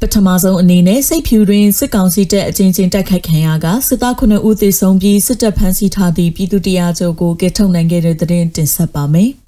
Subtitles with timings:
[0.00, 9.30] ပထမဆုံးအနေနဲ့စိတ်ဖြူတွင်စစ်ကောင်စီတပ်အချင်းချင်းတိုက်ခိုက်ခံရကစစ်သား9ဦးသေဆုံးပြီးစစ်တပ်ဖမ်းဆီးထားသည့်ပြည်သူတရားချုပ်ကိုကဲထုတ်နိုင်ခဲ့တဲ့သတင်းတင်ဆက်ပါမယ်။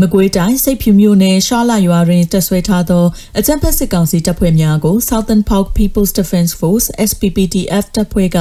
[0.00, 3.04] မကွေးတိုင်းစိတ်ဖြူမြို့နယ်ရှာလာရွာတွင်တပ်ဆွဲထားသော
[3.38, 8.38] အကြမ်းဖက်စစ်ကောင်စီတပ်ဖွဲ့များကို Southern Park People's Defense Force SPPDF တပ်ဖွဲ့က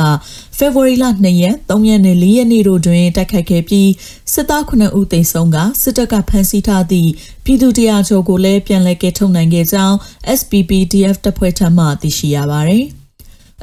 [0.59, 3.89] February လ2ရက်3ရက်နဲ့4ရက်နေ့တို့တွင်တိုက်ခိုက်ခဲ့ပြီး
[4.33, 7.11] စစ်သား9ဦးသေဆုံးကစစ်တပ်ကဖမ်းဆီးထားသည့်
[7.45, 9.95] ပြည်သူတရားချုပ်ကိုလည်းပြန်လည်ကယ်ထုတ်နိုင်ခဲ့ကြောင်း
[10.39, 12.85] SPPDF တပ်ဖွဲ့ထံမှသိရှိရပါသည်။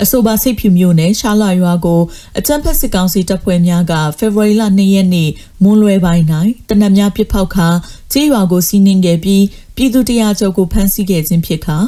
[0.01, 2.00] အဆိုပါစိတ်ဖြူမျိုးနဲ့ရှာလာရွာကို
[2.38, 5.30] အကြမ်းဖက်စစ်ကောင်စီတပ်ဖွဲ့များကဖေဖော်ဝါရီလ2ရက်နေ့
[5.62, 6.24] မွန်းလွဲပိုင်း၌
[6.69, 7.69] တနက်များပစ်ဖောက်ခါ
[8.12, 9.44] ကြေးရွာကိုစီးနင်းခဲ့ပြီး
[9.77, 11.78] ပြည်သူတရားချုပ်ကိုဖမ်းဆီးခဲ့ခြင်းဖြစ်ခါ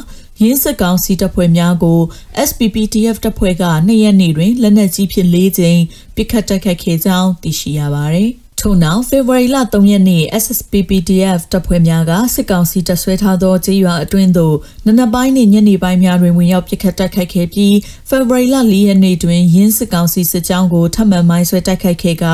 [0.41, 1.99] ရင်းစစ်ကောင်စီတပ်ဖွဲ့များကို
[2.47, 5.81] SPPTF တပ်ဖွဲ့က2ရက်နေ့တွင်လက်နက်ကြီးဖြင့်၄ကြိမ်
[6.15, 17.75] ပစ်ခတ်တိုက်ခိုက်ခဲ့ကြောင်းသိရှိရပါသည်။ ထို့နောက်ဖေဖော်ဝါရီလ3ရက်နေ့ SSPPDF တပ်ဖွဲ့များကစစ်ကောင်စီတပ်ဆွဲထားသောကြေးရွာအတွင်းသို့နနက်ပိုင်းနှင့်ညနေပိုင်းများတွင်ဝင်ရောက်ပစ်ခတ်တိုက်ခိုက်ခဲ့ပြီး
[18.09, 22.25] ဖေဖော်ဝါရီလ4ရက်နေ့တွင်ရင်းစစ်ကောင်စီစစ်ကြောင်းကိုထပ်မံမိုင်းဆွဲတိုက်ခိုက်ခဲ့က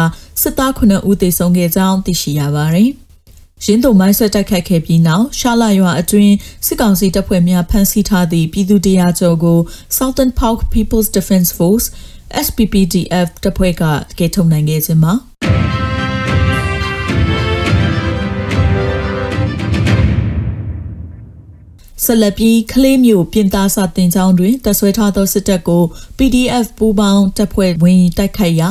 [0.41, 2.89] စစ်သား9ဦးသေဆုံးခဲ့ကြောင်းသိရှိရပါသည်
[3.65, 6.33] ရင်းတို့မိုင်းဆွဲတိုက်ခိုက်ခဲ့ပြီးနောက်ရှာလာရွာအတွင်း
[6.65, 9.59] စစ်ကောင်စီတပ်ဖွဲ့များဖမ်းဆီးထားသည့်ပြည်သူတရားကျော်ကို
[9.97, 11.85] Southern Park People's Defense Force
[12.45, 13.83] SPPDF တပ်ဖွဲ့က
[14.19, 15.15] ကဲထုတ်နိုင်ခဲ့ခြင်းမှာ
[22.05, 25.83] ဆက်လက်ပြီးကလေးမျိုးပြင်သားစာတင်ကြောင်းတွင်တပ်ဆွဲထားသောစစ်တပ်ကို
[26.17, 28.69] PDF ပူးပေါင်းတပ်ဖွဲ့ဝင်တိုက်ခိုက်ရာ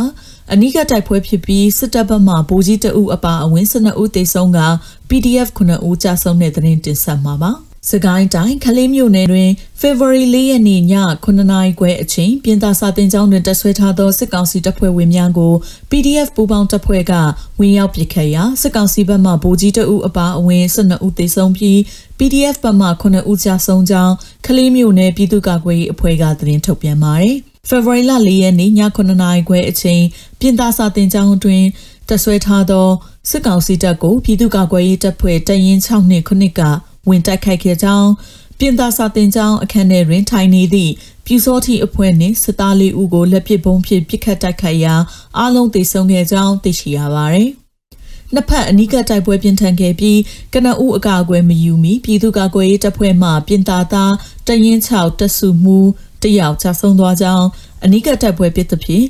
[0.52, 4.60] အနိကတိုက်ပွဲဖြစ်ပြီးစစ်တပ်ဘက်မှဗိုလ်ကြီးတအုပ်အပါအဝင်12ဦးသေဆုံးက
[5.08, 7.52] PDF 9ဦးကြာဆုံးတဲ့သတင်းတင်ဆက်မှာပါ။
[7.88, 10.80] စကိုင်းတိုင်းခလေးမြို့နယ်တွင် February 4ရက်နေ့ည
[11.24, 15.52] 9နာရီခွဲအချိန်ပြင်သာစာတင်ကျောင်းတွင်တပ်ဆွဲထားသောစစ်ကောင်စီတပ်ဖွဲ့ဝင်များကို
[15.90, 17.12] PDF ပူးပေါင်းတပ်ဖွဲ့က
[17.60, 21.78] ဝင်ရောက်ပစ်ခတ်ရာစစ်ကောင်စီဘက်မှဗိုလ်ကြီးတအုပ်အပါအဝင်12ဦးသေဆုံးပြီး
[22.18, 24.14] PDF ဘက်မှ9ဦးကြာဆုံးကြောင်း
[24.46, 27.34] ခလေးမြို့နယ်ပြည်သူ့ကာကွယ်ရေးအဖွဲ့ကသတင်းထုတ်ပြန်ပါတယ်။
[27.68, 30.02] February 4ရက်နေ့ည9နာရီခွဲအချိန်
[30.40, 31.64] ပြင်သာစာတင်ကျောင်းတွင်
[32.08, 32.88] တပ်ဆွဲထားသော
[33.30, 36.62] စစ်ကောင်စီတပ်ကိုပြည်သူ့ကာကွယ်ရေးတပ်ဖွဲ့တရင်6နှစ်ခုနှစ်က
[37.08, 38.10] ဝင်တိုက်ခိုက်ခဲ့ကြောင်း
[38.58, 40.92] ပြင်သာစာတင်ကြောင်းအခန်းထဲတွင်ထိုင်နေသည့်
[41.26, 44.94] ပြူစောတိအဖွဲ့နှင့်စစ်သားလေးဦးကိုလက်ပစ်ဗုံးဖြင့်ပစ်ခတ်တိုက်ခိုက်ရာ
[45.38, 47.50] အလုံးသေဆုံးခဲ့ကြောင်းသိရှိရပါသည်။
[48.34, 50.18] နှစ်ဖက်အနီးကပ်တိုက်ပွဲပြင်းထန်ခဲ့ပြီး
[50.54, 54.12] ကနအူအကာအကွယ်မယူမီပြည်သူ့ကာကွယ်ရေးတပ်ဖွဲ့မှပြင်သာသား
[54.46, 55.78] တရင်6တပ်စုမှု
[56.22, 57.46] တယောက်ချဆုံးသွားကြောင်း
[57.84, 59.06] အနီးကပ်တိုက်ပွဲဖြစ်သဖြင့်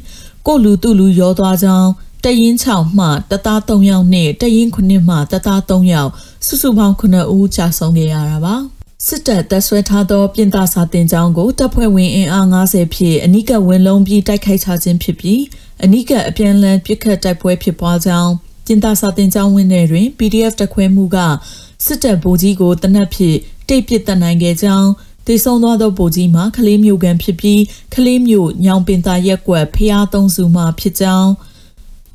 [0.47, 1.91] ကိုလူသူလူရောသွားကြောင်း
[2.25, 6.10] တရင်6မှတသား3ယောက်နဲ့တရင်9မှတသား3ယောက်
[6.47, 8.56] စုစုပေါင်း9ဦးကြာဆုံးခဲ့ရတာပါ
[9.06, 15.41] စစ်တပ်တပ်ဆွဲထားသောပြင်သားစာတင်ကြောင်းကိုတပ်ဖွဲ့ဝင်အင်အား90ဖြင့်အနိကဝင်လုံးပြီးတိုက်ခိုက်ချခြင်းဖြစ်ပြီး
[15.84, 18.32] အနိကအပြန်လန်ပစ်ခတ်တိုက်ပွဲဖြစ်ပွားကြောင်း
[18.66, 21.16] ပြင်သားစာတင်ကြောင်းဝင်တဲ့တွင် PDF တခွဲမှုက
[21.84, 23.37] စစ်တပ်ဗိုလ်ကြီးကိုတနက်ဖြစ်
[23.69, 24.91] တိတ်ပစ်တက်နိုင်ခဲ့ကြောင်း
[25.26, 27.62] တေဆုံးသွားသောဗိုလ်ကြီးမှာခလေးမျိုးကန်ဖြစ်ပြီး
[27.94, 31.31] ခလေးမျိုးညောင်ပင်သာရက်ကွက်ဖျားသုံးစုမှဖြစ်ကြောင်း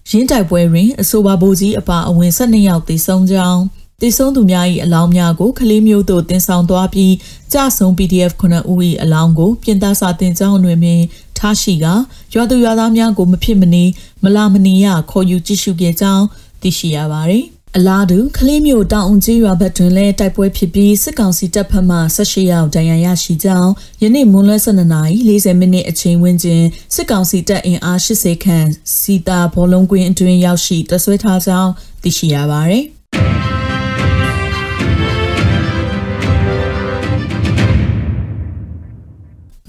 [0.10, 3.62] ရင်းတိုက်ပွဲတွင်အဆိုပါဗိုလ်ကြီးအပါအဝင်12ယောက်သေဆုံးကြောင်း
[4.02, 7.14] တည်ဆုံးသူများ၏အလောင်းများကိုကလေးမျိုးတို့တင်ဆောင်သွားပြီး
[7.54, 11.02] ကြဆုံ PDF 9ဦး၏အလောင်းကိုပြင်သားစာတင်ကြောင်းတွင်ပင်
[11.38, 11.86] ထားရှိက
[12.34, 13.84] ရွာသူရွာသားများကိုမဖြစ်မနေ
[14.24, 16.26] မလာမနေရခေါ်ယူကြည့်ရှုခဲ့ကြောင်း
[16.62, 23.72] သိရှိရပါသည် အလားတူကလေးမျိုးတောင်အောင်ကြီးရွာဘက်တွင်လည်းတိုက်ပွဲဖြစ်ပြီးစစ်ကောင်စီတပ်ဖက်မှ18ရောက်ဒဏ်ရာရရှိကြောင်း
[24.02, 26.64] ယနေ့မွန်းလွဲ12နာရီ40မိနစ်အချိန်ဝန်းကျင်
[26.96, 28.68] စစ်ကောင်စီတပ်အင်အား80ခန့်
[29.00, 31.72] စီတာဘောလုံးကွင်းအတွင်းရောက်ရှိတဆွဲထားကြောင်း
[32.04, 32.95] သိရှိရပါသည်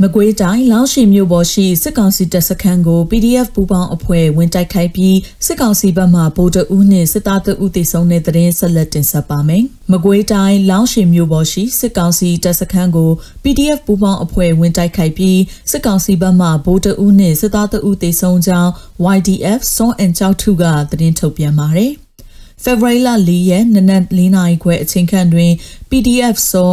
[0.03, 5.17] မကွေးတိုင်းလောင်းရှိမြို့ပေါ်ရှိစစ်ကောင်စီတပ်စခန်းကို PDF ပူးပေါင်းအဖွဲ့ဝင်တိုက်ခိုက်ပြီး
[5.47, 13.11] စစ်ကောင်စီဘက်မှဗိုလ်တအုပ်နှင့်စစ်သားတအုပ်တေဆုံးတဲ့တဲ့ဆက်လက်တင်ဆက်ပါမယ်။မကွေးတိုင်းလောင်းရှိမြို့ပေါ်ရှိစစ်ကောင်စီတပ်စခန်းကို
[13.43, 15.41] PDF ပူးပေါင်းအဖွဲ့ဝင်တိုက်ခိုက်ပြီး
[15.71, 18.71] စစ်ကောင်စီဘက်မှဗိုလ်တအုပ်နှင့်စစ်သားတအုပ်တေဆုံးကြောင်း
[19.17, 21.93] YDF စွန်အန်ကျောက်ထုကသတင်းထုတ်ပြန်ပါတယ်။
[22.65, 25.53] February 4ရက်နနက်4နာရီခွဲအချိန်ခန့်တွင်
[25.91, 26.73] PDF စော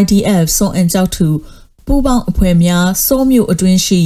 [0.00, 1.28] YDF စွန်အန်ကျောက်ထု
[1.86, 4.02] ပူးပေါင်းအဖွဲ့များစောမြို့အတွင်းရှိ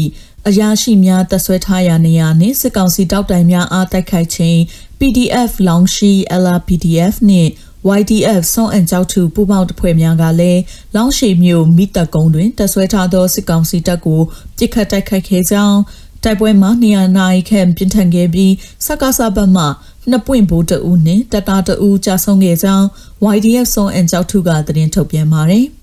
[0.48, 4.58] အရာရှိများတပ်ဆွဲထားရာနေရာနှင့်စစ်ကောင်စီတောက်တိုင်များအားတိုက်ခိုက်ခြင်း
[4.98, 6.12] PDF လောင်ရှိ
[6.42, 7.50] LRPDF နှင့်
[7.98, 10.60] YDF စွန်အန်ကျောက်ထုပူပေါင်းတဖွဲ့များကလည်း
[10.96, 14.20] လောင်းရှိမြို့မိတကုံတွင်တပ်ဆွဲထားသောစစ်ကောင်စီတပ်ကို
[14.56, 15.78] ပြစ်ခတ်တိုက်ခိုက်ခဲ့ကြောင်း
[16.24, 18.52] တိုက်ပွဲမှာနေရာနိုင်ခန့်ပြင်းထန်ခဲ့ပြီး
[18.86, 19.64] စကားစပတ်မှ
[20.10, 22.86] နှစ်ပွင့်ဘိုးတအူးနှင့်တတာတအူးကြာဆုံးခဲ့ကြောင်း
[23.34, 25.66] YDF စွန်အန်ကြောက်ထုကသတင်းထုတ်ပြန်ပါတယ်။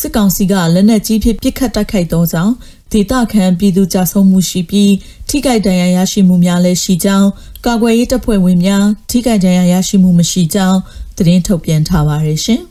[0.00, 2.54] စစ်ကောင်စီကလက်နက်ကြီးဖြင့်ပစ်ခတ်တိုက်ခိုက်သောကြောင့်
[2.92, 4.92] ဒေသခံပြည်သူကြာဆုံးမှုရှိပြီး
[5.28, 7.28] ထိခိုက်ဒဏ်ရာရရှိမှုများလည်းရှိကြောင်း
[7.66, 10.78] ကာကွယ်ရေးတပ်ဖွဲ့ဝင်များထိခိုက်ဒဏ်ရာရရှိမှုမရှိကြောင်း
[11.16, 12.62] သတင်းထုတ်ပြန်ထားပါတယ်ရှင်။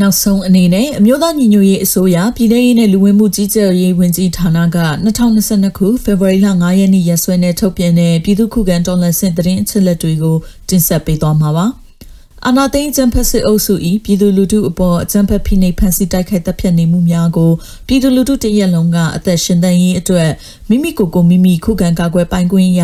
[0.00, 10.36] နောက်ဆုံးအနေနဲ့အမျိုးသားညီညွတ်ရေးအစိုးရပြည်내ရေးနဲ့လူဝင်မှုကြီးကြပ်ရေးဝန်ကြီးဌာနက2022ခုဖေဖော်ဝါရီလ9ရက်နေ့ရက်စွဲနဲ့ထုတ်ပြန်တဲ့ပြည်သူ့ခုခံတော်လှန်စစ်တရင်အချက်လက်တွေကို
[10.68, 11.66] တင်ဆက်ပေးသွားမှာပါ။
[12.46, 13.74] အာနာသိန်းကျန်းဖက်စစ်အုပ်စု၏
[14.04, 17.52] ပြည်သူလူထုအပေါ်အကြမ်းဖက်ဖိနှိပ်ဖန်ဆီးတိုက်ခိုက်တပ်ဖြတ်နေမှုများကို
[17.86, 20.30] ပြည်သူလူထုတရက်လုံးကအသက်ရှင်သန်ရေးအတွက်
[20.68, 22.82] မိမိကိုယ်ကိုမိမိခုခံကာကွယ်ပိုင်ခွင့်ရ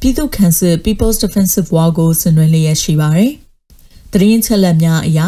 [0.00, 3.32] ပြည်သူ့ခံစစ် People's Defensive War ကိုဆင်နွှဲလျက်ရှိပါတယ်။
[4.12, 5.26] တရင်ချက်လက်များအရာ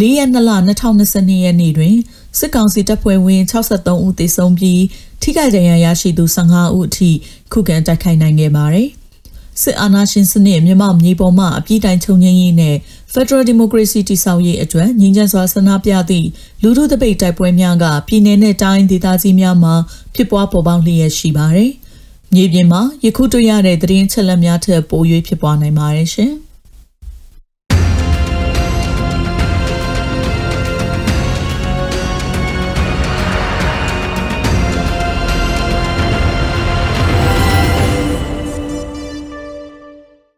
[0.00, 0.50] ၄ရက်2လ
[0.96, 1.96] 2022ရက်နေ့တွင်
[2.38, 4.82] စစ်ကောင်စီတပ်ဖွဲ့ဝင်63ဦးသေဆုံးပြီး
[5.22, 7.10] ထိခိုက်ဒဏ်ရာရရှိသူ15ဦးအထိ
[7.52, 8.88] ခုခံတိုက်ခိုက်နိုင်ခဲ့ပါတယ်။
[9.62, 12.76] စစ်အာဏာရှင်စနစ်မြန်မာမြေပေါ်မှာအပြည့်တိုင်ချုပ်ငြိမ်းရေးနဲ့
[13.12, 16.28] Federal Democracy တည်ဆောက်ရေးအတွက်ငြင်းချမ်းစွာဆန္ဒပြသည့်
[16.62, 19.74] လူထုတပိတ်တိုက်ပွဲများကပြည်내နဲ့တိုင်းဒေသကြီးများမှာ
[20.14, 21.70] ဖြစ်ပွားပေါ်ပေါက်လျက်ရှိပါတယ်။
[22.34, 26.32] မြေပြင်မှာယခုတွေ့ရတဲ့သတင်းချက်လက်များထက်ပို၍ဖြစ်ပွားနိုင်ပါတယ်ရှင်။